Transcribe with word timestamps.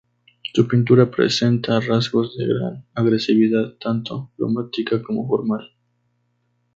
Su 0.55 0.67
pintura 0.67 1.11
presenta 1.11 1.79
rasgos 1.79 2.35
de 2.35 2.47
gran 2.47 2.87
agresividad, 2.95 3.73
tanto 3.77 4.31
cromática 4.35 4.99
como 5.03 5.27
formal. 5.27 5.75